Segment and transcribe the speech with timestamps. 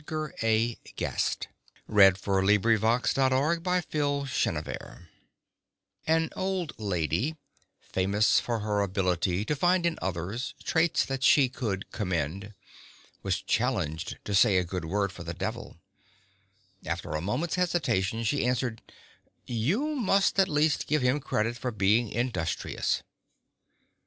[0.03, 1.47] Gamaliel Bradford.
[1.87, 4.97] THERE WILL ALWAYS BE SOMETHING TO DO
[6.07, 7.35] An old lady,
[7.79, 12.55] famous for her ability to find in other people traits that she could commend,
[13.21, 15.77] was challenged to say a good word for the devil.
[16.83, 18.81] After a moment's hesitation she answered,
[19.45, 23.03] "You must at least give him credit for being industrious."